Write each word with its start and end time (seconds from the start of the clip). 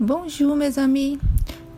Bonjour 0.00 0.56
mes 0.56 0.80
amis, 0.80 1.20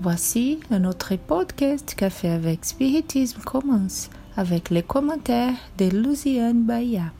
voici 0.00 0.58
notre 0.70 1.16
podcast 1.16 1.94
Café 1.94 2.30
avec 2.30 2.64
Spiritisme 2.64 3.42
commence 3.42 4.08
avec 4.38 4.70
les 4.70 4.82
commentaires 4.82 5.52
de 5.76 5.90
Luciane 5.90 6.62
Bahia. 6.62 7.12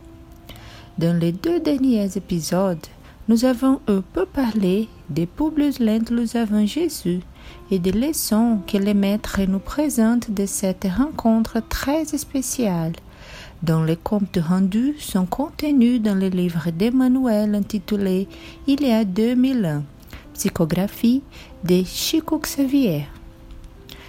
Dans 0.96 1.14
les 1.14 1.32
deux 1.32 1.61
derniers 1.61 2.17
épisodes, 2.17 2.87
nous 3.29 3.45
avons 3.45 3.82
un 3.89 4.01
peu 4.01 4.25
parlé 4.25 4.89
des 5.11 5.27
Publius 5.27 5.81
Lentulus 5.81 6.35
avant 6.35 6.64
Jésus 6.64 7.21
et 7.71 7.79
des 7.79 7.93
leçons 7.93 8.61
que 8.67 8.79
les 8.79 8.95
maîtres 8.95 9.43
nous 9.46 9.59
présentent 9.59 10.31
de 10.31 10.46
cette 10.46 10.87
rencontre 10.96 11.61
très 11.68 12.07
spéciale 12.07 12.93
dont 13.63 13.82
les 13.82 13.96
comptes 13.96 14.39
rendus 14.43 14.96
sont 14.99 15.26
contenus 15.26 16.01
dans 16.01 16.18
le 16.18 16.29
livre 16.29 16.71
d'Emmanuel 16.71 17.54
intitulé 17.54 18.29
Il 18.67 18.81
y 18.82 18.93
a 18.93 19.04
2000 19.04 19.67
ans 19.67 19.82
psychographie 20.36 21.22
de 21.64 21.82
Chico 21.82 22.39
Xavier. 22.39 23.07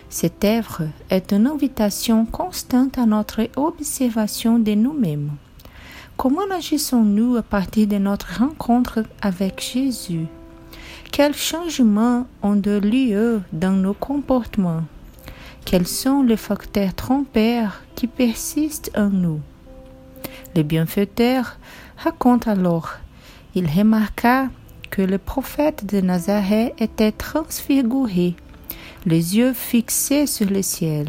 Cette 0.10 0.44
œuvre 0.44 0.84
est 1.10 1.32
une 1.32 1.48
invitation 1.48 2.26
constante 2.26 2.98
à 2.98 3.06
notre 3.06 3.48
observation 3.56 4.60
de 4.60 4.74
nous-mêmes. 4.74 5.32
Comment 6.18 6.52
agissons-nous 6.54 7.38
à 7.38 7.44
partir 7.44 7.88
de 7.88 7.98
notre 7.98 8.40
rencontre 8.40 9.06
avec 9.22 9.62
Jésus? 9.62 10.26
Quels 11.14 11.36
changements 11.36 12.28
ont 12.44 12.58
de 12.58 12.78
lieu 12.78 13.42
dans 13.54 13.72
nos 13.72 13.94
comportements? 13.94 14.84
Quels 15.64 15.88
sont 15.88 16.24
les 16.24 16.38
facteurs 16.38 16.94
trompeurs 16.94 17.84
qui 17.96 18.08
persistent 18.08 18.92
en 18.98 19.10
nous? 19.10 19.40
Le 20.58 20.64
bienfaiteur 20.64 21.58
raconte 21.96 22.50
alors 22.50 22.96
Il 23.56 23.68
remarqua 23.70 24.50
que 24.90 25.02
le 25.02 25.18
prophète 25.18 25.86
de 25.86 26.02
Nazareth 26.02 26.74
était 26.80 27.12
transfiguré, 27.12 28.36
les 29.06 29.38
yeux 29.38 29.54
fixés 29.54 30.28
sur 30.28 30.50
le 30.50 30.62
ciel. 30.62 31.08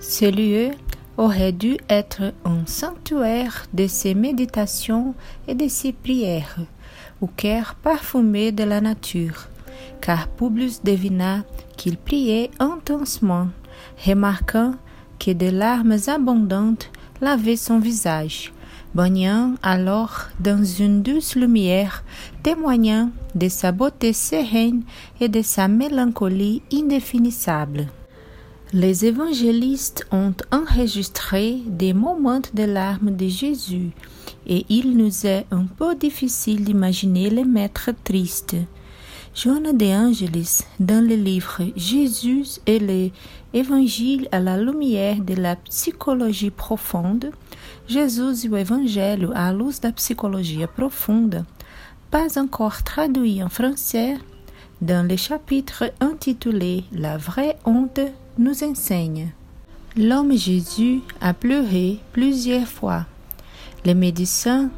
Ce 0.00 0.24
lieu 0.24 0.70
aurait 1.16 1.52
dû 1.52 1.76
être 1.88 2.32
un 2.44 2.66
sanctuaire 2.66 3.66
de 3.72 3.86
ses 3.86 4.14
méditations 4.14 5.14
et 5.46 5.54
de 5.54 5.68
ses 5.68 5.92
prières, 5.92 6.58
au 7.20 7.26
cœur 7.26 7.76
parfumé 7.82 8.52
de 8.52 8.64
la 8.64 8.80
nature, 8.80 9.48
car 10.00 10.28
Publius 10.28 10.82
devina 10.82 11.44
qu'il 11.76 11.96
priait 11.96 12.50
intensement, 12.58 13.48
remarquant 14.04 14.74
que 15.18 15.30
des 15.30 15.50
larmes 15.50 15.98
abondantes 16.08 16.90
lavaient 17.20 17.56
son 17.56 17.78
visage, 17.78 18.52
baignant 18.94 19.54
alors 19.62 20.28
dans 20.40 20.64
une 20.64 21.02
douce 21.02 21.34
lumière 21.34 22.04
témoignant 22.42 23.10
de 23.34 23.48
sa 23.48 23.72
beauté 23.72 24.12
sereine 24.12 24.82
et 25.20 25.28
de 25.28 25.42
sa 25.42 25.68
mélancolie 25.68 26.62
indéfinissable. 26.72 27.88
Les 28.74 29.04
évangélistes 29.04 30.06
ont 30.12 30.34
enregistré 30.50 31.58
des 31.66 31.92
moments 31.92 32.40
de 32.54 32.62
larmes 32.62 33.14
de 33.14 33.28
Jésus, 33.28 33.90
et 34.46 34.64
il 34.70 34.96
nous 34.96 35.26
est 35.26 35.44
un 35.50 35.64
peu 35.64 35.94
difficile 35.94 36.64
d'imaginer 36.64 37.28
les 37.28 37.44
maîtres 37.44 37.90
tristes. 38.02 38.56
Joana 39.34 39.72
de 39.72 39.86
Angelis, 39.86 40.60
dans 40.78 41.02
le 41.02 41.14
livre 41.14 41.62
Jésus 41.74 42.60
et 42.66 42.78
les 42.78 43.12
évangiles 43.54 44.28
à 44.30 44.40
la 44.40 44.58
lumière 44.58 45.22
de 45.22 45.34
la 45.34 45.56
psychologie 45.56 46.50
profonde, 46.50 47.30
Jesus 47.88 48.44
e 48.44 48.50
o 48.52 48.56
Evangelho 48.58 49.30
à 49.34 49.50
luz 49.50 49.80
da 49.80 49.90
psicologia 49.90 50.68
profunda, 50.68 51.46
pas 52.10 52.38
encore 52.38 52.82
traduit 52.82 53.42
en 53.42 53.48
français, 53.48 54.18
dans 54.82 55.08
le 55.08 55.16
chapitre 55.16 55.90
intitulé 56.00 56.84
La 56.92 57.16
vraie 57.16 57.56
honte 57.64 58.00
nous 58.36 58.62
enseigne. 58.62 59.32
L'homme 59.96 60.36
Jésus 60.36 61.00
a 61.22 61.32
pleuré 61.32 62.00
plusieurs 62.12 62.68
fois. 62.68 63.06
Le 63.86 63.94
médecin 63.94 64.68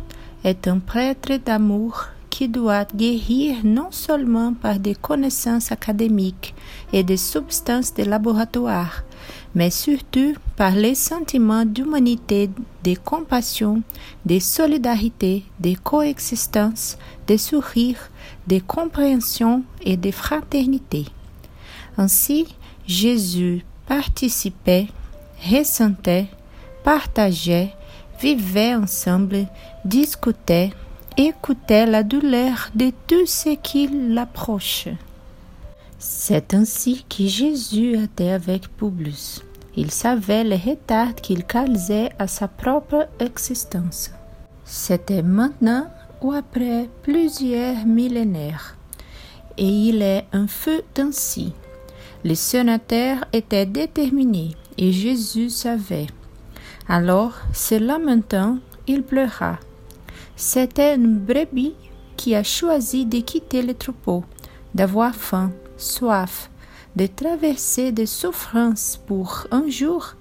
est 0.44 0.68
un 0.68 0.78
prêtre 0.78 1.38
d'amour 1.44 2.06
qui 2.34 2.48
doit 2.48 2.84
guérir 2.96 3.58
non 3.62 3.92
seulement 3.92 4.54
par 4.54 4.80
des 4.80 4.96
connaissances 4.96 5.70
académiques 5.70 6.52
et 6.92 7.04
des 7.04 7.16
substances 7.16 7.94
de 7.94 8.02
laboratoire, 8.02 9.04
mais 9.54 9.70
surtout 9.70 10.34
par 10.56 10.72
les 10.72 10.96
sentiments 10.96 11.64
d'humanité, 11.64 12.50
de 12.82 12.96
compassion, 12.96 13.84
de 14.26 14.40
solidarité, 14.40 15.44
de 15.60 15.76
coexistence, 15.80 16.98
de 17.28 17.36
sourire, 17.36 18.10
de 18.48 18.58
compréhension 18.58 19.62
et 19.82 19.96
de 19.96 20.10
fraternité. 20.10 21.04
Ainsi, 21.96 22.48
Jésus 22.84 23.64
participait, 23.86 24.88
ressentait, 25.52 26.26
partageait, 26.82 27.72
vivait 28.20 28.74
ensemble, 28.74 29.46
discutait, 29.84 30.72
écoutait 31.16 31.86
la 31.86 32.02
douleur 32.02 32.70
de 32.74 32.92
tout 33.06 33.26
ce 33.26 33.54
qui 33.56 33.88
l'approche. 33.88 34.88
C'est 35.98 36.54
ainsi 36.54 37.04
que 37.08 37.26
Jésus 37.26 37.96
était 38.02 38.30
avec 38.30 38.68
Publius. 38.76 39.42
Il 39.76 39.90
savait 39.90 40.44
les 40.44 40.56
retards 40.56 41.14
qu'il 41.14 41.44
causait 41.44 42.10
à 42.18 42.26
sa 42.26 42.48
propre 42.48 43.08
existence. 43.18 44.10
C'était 44.64 45.22
maintenant 45.22 45.86
ou 46.20 46.32
après 46.32 46.88
plusieurs 47.02 47.84
millénaires. 47.86 48.76
Et 49.56 49.66
il 49.66 50.02
est 50.02 50.26
un 50.32 50.46
feu 50.46 50.82
ainsi. 50.98 51.52
Le 52.24 52.34
sénateur 52.34 53.24
était 53.32 53.66
déterminé 53.66 54.56
et 54.78 54.92
Jésus 54.92 55.50
savait. 55.50 56.06
Alors, 56.88 57.32
se 57.52 57.74
lamentant, 57.76 58.58
il 58.86 59.02
pleura. 59.02 59.58
C'était 60.36 60.96
une 60.96 61.18
brebis 61.18 61.74
qui 62.16 62.34
a 62.34 62.42
choisi 62.42 63.06
de 63.06 63.20
quitter 63.20 63.62
le 63.62 63.74
troupeau, 63.74 64.24
d'avoir 64.74 65.14
faim, 65.14 65.52
soif, 65.76 66.50
de 66.96 67.06
traverser 67.06 67.92
des 67.92 68.06
souffrances 68.06 69.00
pour 69.06 69.46
un 69.50 69.68
jour, 69.68 70.14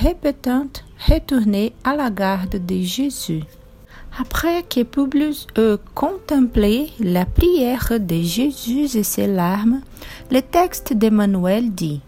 répétant 0.00 0.66
retourner 1.08 1.74
à 1.84 1.96
la 1.96 2.10
garde 2.10 2.64
de 2.64 2.80
Jésus. 2.82 3.42
Après 4.18 4.62
que 4.62 4.82
Publius 4.82 5.46
eut 5.56 5.78
contemplé 5.94 6.90
la 7.00 7.24
prière 7.24 7.94
de 7.98 8.16
Jésus 8.20 8.96
et 8.96 9.02
ses 9.02 9.26
larmes, 9.26 9.80
le 10.30 10.42
texte 10.42 10.92
d'Emmanuel 10.92 11.72
dit 11.72 12.00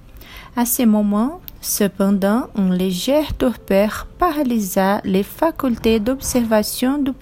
À 0.55 0.67
ce 0.67 0.83
moment, 0.83 1.41
Cependant, 1.65 2.49
une 2.59 2.75
légère 2.75 3.33
torpeur 3.39 4.07
paralysa 4.19 5.01
les 5.03 5.23
facultés 5.23 5.99
d'observation 5.99 6.99
du 6.99 7.13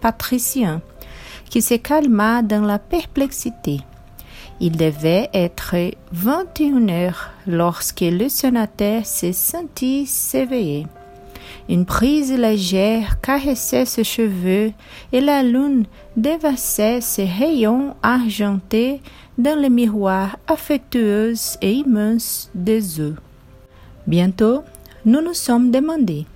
patricien, 0.00 0.82
qui 1.48 1.62
se 1.62 1.74
calma 1.74 2.42
dans 2.42 2.64
la 2.64 2.80
perplexité. 2.80 3.78
Il 4.58 4.76
devait 4.76 5.30
être 5.32 5.76
vingt 6.10 6.60
et 6.60 6.64
une 6.64 6.90
heures 6.90 7.30
lorsque 7.46 8.00
le 8.00 8.28
sénateur 8.28 9.06
se 9.06 9.30
sentit 9.30 10.06
s'éveiller. 10.06 10.88
Une 11.68 11.86
prise 11.86 12.32
légère 12.32 13.20
caressait 13.20 13.86
ses 13.86 14.02
cheveux 14.02 14.72
et 15.12 15.20
la 15.20 15.44
lune 15.44 15.84
déversait 16.16 17.00
ses 17.00 17.26
rayons 17.26 17.94
argentés 18.02 19.00
dans 19.38 19.60
le 19.60 19.68
miroir 19.68 20.38
affectueux 20.48 21.34
et 21.60 21.72
immense 21.72 22.50
des 22.52 23.00
eaux. 23.00 23.14
Bientôt, 24.06 24.62
nous 25.04 25.20
nous 25.20 25.34
sommes 25.34 25.70
demandé 25.70 26.26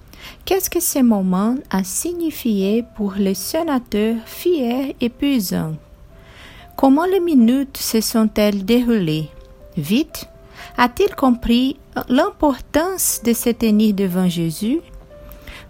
qu'est-ce 0.45 0.71
que 0.71 0.81
ce 0.81 1.01
moment 1.01 1.57
a 1.71 1.83
signifié 1.85 2.85
pour 2.97 3.15
les 3.19 3.35
sénateurs 3.35 4.17
fiers 4.25 4.95
et 5.01 5.09
puissants. 5.09 5.75
Comment 6.77 7.07
les 7.07 7.21
minutes 7.21 7.77
se 7.77 8.01
sont-elles 8.01 8.65
déroulées? 8.65 9.29
Vite 9.77 10.29
A-t-il 10.77 11.15
compris 11.15 11.77
l'importance 12.09 13.21
de 13.25 13.33
se 13.33 13.51
tenir 13.51 13.95
devant 13.95 14.29
Jésus? 14.29 14.81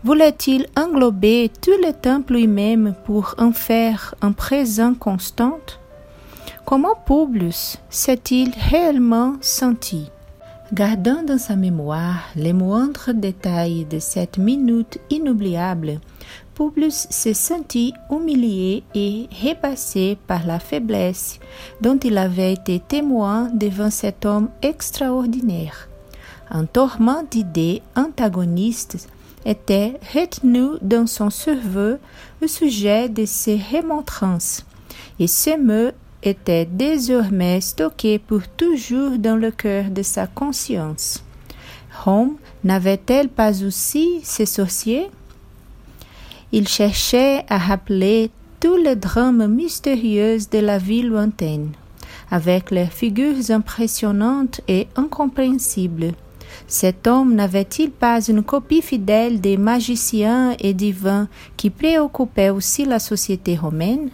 Voulait-il 0.05 0.67
englober 0.77 1.51
tout 1.63 1.79
le 1.83 1.93
temple 1.93 2.35
lui-même 2.35 2.95
pour 3.05 3.35
en 3.39 3.53
faire 3.53 4.15
un 4.21 4.33
présent 4.33 4.95
constant? 4.95 5.59
Comment 6.65 6.95
Publius 7.07 7.79
s'est-il 7.89 8.53
réellement 8.71 9.35
senti? 9.41 10.11
Gardant 10.73 11.23
dans 11.23 11.39
sa 11.39 11.55
mémoire 11.55 12.25
les 12.35 12.53
moindres 12.53 13.15
détails 13.15 13.85
de 13.85 14.01
cette 14.01 14.37
minute 14.37 14.99
inoubliable, 15.11 16.01
Publius 16.57 17.07
se 17.09 17.33
sentit 17.35 17.95
humilié 18.11 18.83
et 18.93 19.29
repassé 19.45 20.19
par 20.27 20.45
la 20.45 20.59
faiblesse 20.59 21.39
dont 21.81 21.99
il 22.03 22.19
avait 22.19 22.53
été 22.53 22.81
témoin 22.81 23.49
devant 23.55 23.91
cet 23.91 24.27
homme 24.27 24.49
extraordinaire. 24.61 25.89
Un 26.51 26.65
torrent 26.65 27.23
d'idées 27.31 27.83
antagonistes 27.95 29.09
était 29.45 30.01
retenu 30.15 30.79
dans 30.83 31.07
son 31.07 31.31
cerveau 31.31 31.99
au 32.43 32.47
sujet 32.49 33.09
de 33.09 33.25
ses 33.25 33.61
remontrances, 33.73 34.67
et 35.21 35.27
mots 35.59 35.93
était 36.27 36.67
désormais 36.67 37.61
stocké 37.61 38.19
pour 38.19 38.47
toujours 38.49 39.19
dans 39.19 39.37
le 39.37 39.51
cœur 39.51 39.91
de 39.91 40.03
sa 40.03 40.27
conscience. 40.27 41.23
Rome 42.05 42.37
n'avait-elle 42.65 43.29
pas 43.29 43.63
aussi 43.65 44.21
ses 44.23 44.47
sorciers? 44.47 45.09
Il 46.53 46.69
cherchait 46.69 47.45
à 47.49 47.59
rappeler 47.59 48.31
tous 48.61 48.77
les 48.77 48.97
drames 48.97 49.47
mystérieux 49.47 50.39
de 50.51 50.59
la 50.59 50.79
ville 50.79 51.09
lointaine, 51.09 51.71
avec 52.31 52.71
leurs 52.71 52.93
figures 52.93 53.51
impressionnantes 53.51 54.61
et 54.69 54.89
incompréhensibles. 54.97 56.13
Cet 56.67 57.07
homme 57.07 57.35
n'avait-il 57.35 57.91
pas 57.91 58.21
une 58.21 58.43
copie 58.43 58.83
fidèle 58.83 59.41
des 59.41 59.57
magiciens 59.57 60.55
et 60.59 60.75
divins 60.75 61.29
qui 61.57 61.71
préoccupaient 61.71 62.51
aussi 62.51 62.85
la 62.85 62.99
société 62.99 63.57
romaine? 63.57 64.11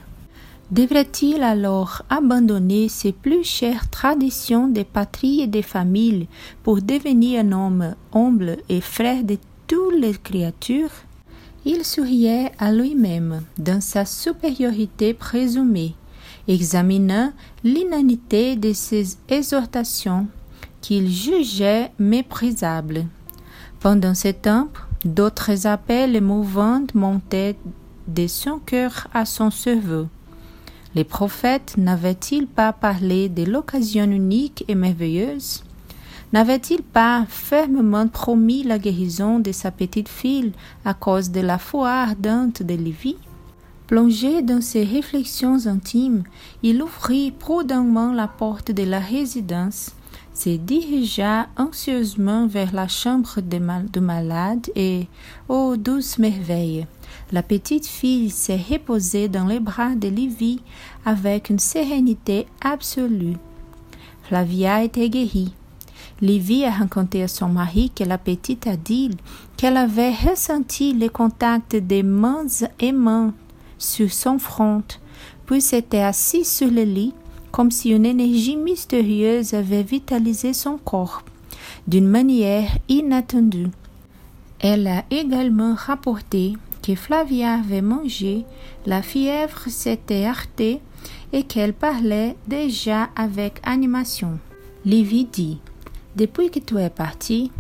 Devrait-il 0.73 1.43
alors 1.43 2.01
abandonner 2.09 2.89
ses 2.89 3.13
plus 3.13 3.45
chères 3.45 3.91
traditions 3.91 4.69
des 4.69 4.85
patries 4.85 5.43
et 5.43 5.47
des 5.47 5.61
familles 5.61 6.29
pour 6.63 6.81
devenir 6.81 7.45
un 7.45 7.53
homme 7.53 7.95
humble 8.15 8.57
et 8.71 8.81
frère 8.81 9.23
de 9.23 9.37
toutes 9.67 10.01
les 10.01 10.15
créatures? 10.15 11.05
Il 11.67 11.85
souriait 11.85 12.53
à 12.59 12.73
lui-même 12.73 13.43
dans 13.59 13.83
sa 13.83 14.07
supériorité 14.07 15.13
présumée, 15.13 15.95
examinant 16.49 17.35
l'inanité 17.63 18.57
de 18.57 18.73
ses 18.73 19.19
exhortations 19.29 20.27
qu'il 20.81 21.13
jugeait 21.13 21.93
méprisables. 21.99 23.05
Pendant 23.79 24.15
ce 24.15 24.29
temps, 24.29 24.69
d'autres 25.05 25.67
appels 25.67 26.17
émouvants 26.17 26.87
montaient 26.95 27.59
de 28.09 28.27
son 28.27 28.59
cœur 28.59 29.07
à 29.13 29.27
son 29.27 29.51
cerveau. 29.51 30.07
Les 30.95 31.05
prophètes 31.05 31.77
n'avaient-ils 31.79 32.47
pas 32.47 32.75
parlé 32.75 33.31
de 33.31 33.45
l'occasion 33.45 34.05
unique 34.05 34.65
et 34.69 34.75
merveilleuse? 34.75 35.65
N'avaient-ils 36.35 36.83
pas 36.83 37.25
fermement 37.29 38.09
promis 38.09 38.63
la 38.63 38.79
guérison 38.79 39.39
de 39.39 39.53
sa 39.53 39.71
petite 39.71 40.11
fille 40.11 40.53
à 40.85 40.93
cause 40.93 41.31
de 41.31 41.41
la 41.41 41.59
foi 41.59 41.91
ardente 41.91 42.63
de 42.63 42.75
Lévi? 42.75 43.17
Plongé 43.87 44.43
dans 44.43 44.61
ses 44.61 44.85
réflexions 44.85 45.67
intimes, 45.67 46.25
il 46.63 46.83
ouvrit 46.83 47.31
prudemment 47.31 48.13
la 48.13 48.29
porte 48.29 48.71
de 48.71 48.83
la 48.85 49.01
résidence, 49.01 49.93
se 50.35 50.51
dirigea 50.51 51.49
anxieusement 51.57 52.47
vers 52.47 52.73
la 52.73 52.89
chambre 52.89 53.41
de, 53.41 53.59
mal 53.59 53.91
de 53.91 54.01
malade 54.01 54.71
et, 54.75 55.09
ô 55.49 55.77
douce 55.77 56.19
merveille, 56.19 56.87
la 57.31 57.43
petite 57.43 57.87
fille 57.87 58.31
s'est 58.31 58.61
reposée 58.71 59.29
dans 59.29 59.47
les 59.47 59.61
bras 59.61 59.95
de 59.95 60.09
Livy 60.09 60.61
avec 61.05 61.51
une 61.51 61.59
sérénité 61.59 62.47
absolue. 62.63 63.37
Flavia 64.25 64.83
était 64.83 65.11
guérie. 65.11 65.53
Livy 66.21 66.65
a 66.65 66.71
raconté 66.71 67.23
à 67.23 67.29
son 67.29 67.49
mari 67.49 67.91
que 67.95 68.05
la 68.05 68.19
petite 68.19 68.67
a 68.67 68.77
dit 68.77 69.11
qu'elle 69.57 69.77
avait 69.77 70.15
ressenti 70.15 70.93
le 70.93 71.09
contact 71.09 71.77
des 71.77 72.03
mains 72.03 72.47
aimantes 72.79 73.35
sur 73.77 74.13
son 74.13 74.39
front, 74.39 74.85
puis 75.47 75.61
s'était 75.61 76.01
assise 76.01 76.49
sur 76.49 76.71
le 76.71 76.85
lit 76.85 77.13
comme 77.53 77.71
si 77.71 77.91
une 77.91 78.07
énergie 78.07 78.57
mystérieuse 78.57 79.55
avait 79.55 79.83
vitalisé 79.83 80.53
son 80.53 80.79
corps 80.79 81.23
d'une 81.87 82.09
manière 82.09 82.71
inattendue. 82.89 83.69
Elle 84.61 84.87
a 84.87 85.05
également 85.11 85.75
rapporté 85.75 86.55
que 86.83 86.95
Flavia 86.95 87.55
avait 87.55 87.83
mangé, 87.83 88.45
la 88.87 89.03
fièvre 89.03 89.69
s'était 89.69 90.25
arrêtée 90.25 90.81
et 91.33 91.45
qu'elle 91.45 91.75
parlait 91.75 92.37
déjà 92.47 93.11
avec 93.17 93.61
animation. 93.63 94.39
Livy 94.85 95.25
dit 95.25 95.59
Depuis 96.17 96.51
que 96.51 96.59
tu 96.59 96.79
es 96.79 96.91
parti, 96.91 97.51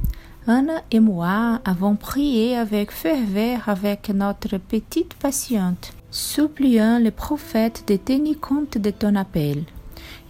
Anna 0.46 0.82
et 0.90 1.00
moi 1.00 1.60
avons 1.64 1.94
prié 1.94 2.56
avec 2.56 2.90
ferveur 2.90 3.68
avec 3.68 4.08
notre 4.10 4.58
petite 4.58 5.14
patiente, 5.14 5.92
suppliant 6.10 6.98
le 6.98 7.12
prophète 7.12 7.84
de 7.86 7.96
tenir 7.96 8.40
compte 8.40 8.76
de 8.76 8.90
ton 8.90 9.14
appel, 9.14 9.62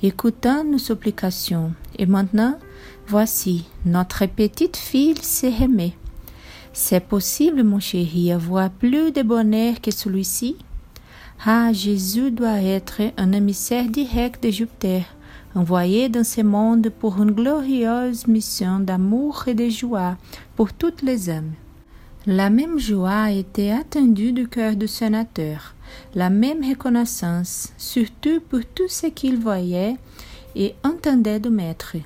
écoutant 0.03 0.65
nos 0.65 0.79
supplications. 0.79 1.73
Et 1.99 2.07
maintenant, 2.07 2.59
voici, 3.07 3.67
notre 3.85 4.27
petite 4.27 4.77
fille 4.77 5.17
s'est 5.21 5.51
remet. 5.51 5.95
C'est 6.73 7.07
possible, 7.07 7.63
mon 7.63 7.81
chéri, 7.81 8.33
avoir 8.33 8.71
plus 8.71 9.13
de 9.13 9.23
bonheur 9.23 9.81
que 9.81 9.91
celui-ci? 9.91 10.57
Ah, 11.45 11.73
Jésus 11.73 12.31
doit 12.31 12.63
être 12.63 13.03
un 13.17 13.33
émissaire 13.33 13.89
direct 13.89 14.43
de 14.43 14.51
Jupiter, 14.51 15.05
envoyé 15.55 16.09
dans 16.09 16.25
ce 16.25 16.41
monde 16.41 16.89
pour 16.89 17.21
une 17.21 17.33
glorieuse 17.33 18.27
mission 18.27 18.79
d'amour 18.79 19.45
et 19.49 19.55
de 19.55 19.69
joie 19.69 20.17
pour 20.57 20.73
toutes 20.73 21.03
les 21.03 21.29
âmes. 21.29 21.53
La 22.27 22.51
même 22.51 22.79
joie 22.79 23.31
était 23.31 23.73
attendue 23.73 24.33
du 24.33 24.49
cœur 24.49 24.77
du 24.77 24.87
sénateur, 24.87 25.75
la 26.15 26.31
même 26.31 26.63
reconnaissance, 26.69 27.73
surtout 27.77 28.41
pour 28.49 28.61
tout 28.75 28.89
ce 28.89 29.09
qu'il 29.09 29.39
voyait 29.39 29.97
et 30.55 30.75
entendait 30.85 31.41
du 31.41 31.51
Maître 31.51 31.97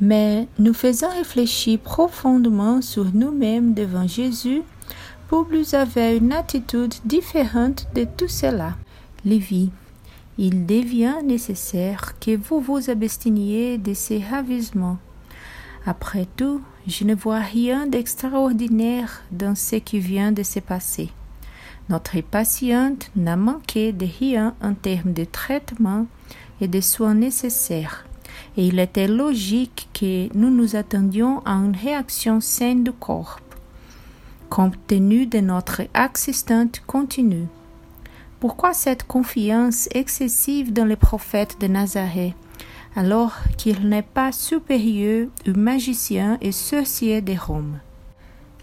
mais 0.00 0.46
nous 0.58 0.74
faisant 0.74 1.10
réfléchir 1.10 1.78
profondément 1.78 2.82
sur 2.82 3.06
nous-mêmes 3.14 3.74
devant 3.74 4.06
Jésus, 4.06 4.62
Publius 5.28 5.74
avait 5.74 6.18
une 6.18 6.32
attitude 6.32 6.94
différente 7.04 7.88
de 7.94 8.04
tout 8.04 8.28
cela. 8.28 8.76
Lévi, 9.24 9.70
il 10.38 10.66
devient 10.66 11.16
nécessaire 11.24 12.14
que 12.20 12.36
vous 12.36 12.60
vous 12.60 12.90
absteniez 12.90 13.78
de 13.78 13.94
ces 13.94 14.20
ravissements. 14.20 14.98
Après 15.84 16.26
tout, 16.36 16.60
je 16.86 17.04
ne 17.04 17.14
vois 17.14 17.40
rien 17.40 17.86
d'extraordinaire 17.86 19.22
dans 19.30 19.54
ce 19.54 19.76
qui 19.76 19.98
vient 19.98 20.32
de 20.32 20.42
se 20.42 20.60
passer. 20.60 21.10
Notre 21.88 22.20
patiente 22.20 23.10
n'a 23.16 23.36
manqué 23.36 23.92
de 23.92 24.06
rien 24.18 24.54
en 24.62 24.74
termes 24.74 25.12
de 25.12 25.24
traitement 25.24 26.06
et 26.60 26.68
de 26.68 26.80
soins 26.80 27.14
nécessaires 27.14 28.06
et 28.56 28.66
il 28.66 28.78
était 28.78 29.08
logique 29.08 29.88
que 29.92 30.28
nous 30.36 30.50
nous 30.50 30.76
attendions 30.76 31.40
à 31.44 31.52
une 31.52 31.76
réaction 31.76 32.40
saine 32.40 32.84
du 32.84 32.92
corps, 32.92 33.40
compte 34.48 34.76
tenu 34.86 35.26
de 35.26 35.38
notre 35.38 35.82
existence 35.94 36.80
continue. 36.86 37.46
Pourquoi 38.40 38.72
cette 38.72 39.06
confiance 39.06 39.88
excessive 39.92 40.72
dans 40.72 40.84
les 40.84 40.96
prophètes 40.96 41.56
de 41.60 41.66
Nazareth, 41.66 42.34
alors 42.96 43.34
qu'il 43.58 43.88
n'est 43.88 44.02
pas 44.02 44.32
supérieur 44.32 45.28
aux 45.46 45.56
magiciens 45.56 46.38
et 46.40 46.50
sorciers 46.50 47.20
de 47.20 47.34
Rome? 47.38 47.78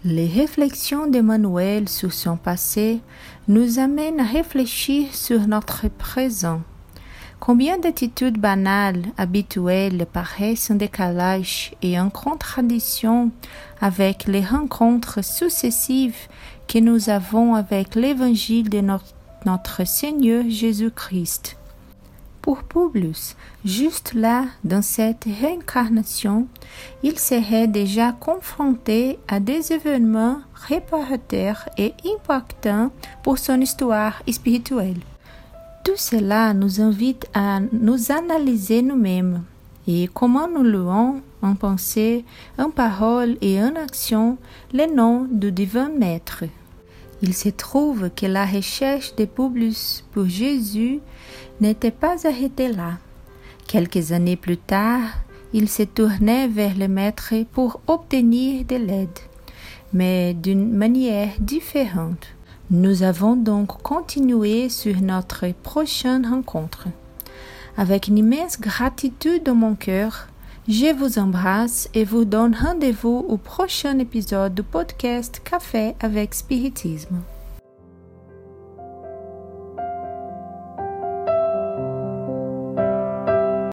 Les 0.04 0.26
réflexions 0.26 1.06
d'Emmanuel 1.06 1.88
sur 1.88 2.12
son 2.12 2.36
passé 2.36 3.00
nous 3.48 3.78
amènent 3.78 4.20
à 4.20 4.24
réfléchir 4.24 5.14
sur 5.14 5.46
notre 5.46 5.88
présent. 5.88 6.60
Combien 7.40 7.78
d'attitudes 7.78 8.38
banales, 8.38 9.04
habituelles 9.16 10.06
paraissent 10.12 10.70
en 10.70 10.74
décalage 10.74 11.74
et 11.80 11.98
en 11.98 12.10
contradiction 12.10 13.30
avec 13.80 14.26
les 14.26 14.44
rencontres 14.44 15.24
successives 15.24 16.28
que 16.68 16.78
nous 16.78 17.08
avons 17.08 17.54
avec 17.54 17.94
l'évangile 17.94 18.68
de 18.68 18.80
notre, 18.80 19.86
Seigneur 19.86 20.44
Jésus-Christ. 20.48 21.56
Pour 22.44 22.62
Publius, 22.62 23.36
juste 23.64 24.12
là, 24.12 24.44
dans 24.64 24.82
cette 24.82 25.24
réincarnation, 25.24 26.46
il 27.02 27.18
serait 27.18 27.68
déjà 27.68 28.12
confronté 28.12 29.18
à 29.28 29.40
des 29.40 29.72
événements 29.72 30.40
réparateurs 30.54 31.66
et 31.78 31.94
impactants 32.04 32.90
pour 33.22 33.38
son 33.38 33.58
histoire 33.62 34.22
spirituelle. 34.30 35.00
Tout 35.86 35.96
cela 35.96 36.52
nous 36.52 36.82
invite 36.82 37.26
à 37.32 37.60
nous 37.72 38.12
analyser 38.12 38.82
nous-mêmes 38.82 39.42
et 39.88 40.10
comment 40.12 40.46
nous 40.46 40.64
louons 40.64 41.22
en 41.40 41.54
pensée, 41.54 42.26
en 42.58 42.68
parole 42.68 43.38
et 43.40 43.58
en 43.62 43.74
action 43.74 44.36
le 44.74 44.94
nom 44.94 45.26
du 45.30 45.50
divin 45.50 45.88
Maître. 45.88 46.44
Il 47.26 47.32
se 47.32 47.48
trouve 47.48 48.10
que 48.10 48.26
la 48.26 48.44
recherche 48.44 49.16
de 49.16 49.24
Publius 49.24 50.04
pour 50.12 50.26
Jésus 50.26 51.00
n'était 51.58 51.90
pas 51.90 52.16
arrêtée 52.26 52.70
là. 52.70 52.98
Quelques 53.66 54.12
années 54.12 54.36
plus 54.36 54.58
tard, 54.58 55.08
il 55.54 55.70
se 55.70 55.84
tournait 55.84 56.48
vers 56.48 56.76
le 56.76 56.86
Maître 56.86 57.32
pour 57.50 57.80
obtenir 57.86 58.66
de 58.66 58.76
l'aide, 58.76 59.18
mais 59.94 60.34
d'une 60.34 60.70
manière 60.70 61.30
différente. 61.40 62.26
Nous 62.70 63.02
avons 63.02 63.36
donc 63.36 63.68
continué 63.82 64.68
sur 64.68 65.00
notre 65.00 65.50
prochaine 65.62 66.26
rencontre. 66.26 66.88
Avec 67.78 68.08
une 68.08 68.18
immense 68.18 68.60
gratitude 68.60 69.44
dans 69.44 69.54
mon 69.54 69.76
cœur, 69.76 70.28
je 70.66 70.94
vous 70.94 71.18
embrasse 71.18 71.88
et 71.92 72.04
vous 72.04 72.24
donne 72.24 72.54
rendez-vous 72.54 73.26
au 73.28 73.36
prochain 73.36 73.98
épisode 73.98 74.54
du 74.54 74.62
podcast 74.62 75.42
Café 75.44 75.94
avec 76.00 76.32
Spiritisme. 76.34 77.20